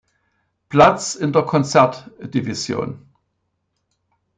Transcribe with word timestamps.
Platz 0.69 1.13
in 1.13 1.31
der 1.31 1.43
Konzert-Division. 1.43 3.05